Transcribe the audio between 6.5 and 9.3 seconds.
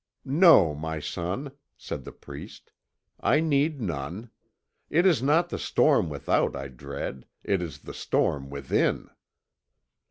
I dread it is the storm within."